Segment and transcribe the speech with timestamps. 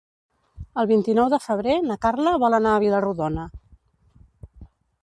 [0.83, 3.47] El vint-i-nou de febrer na Carla vol anar a Vila-rodona.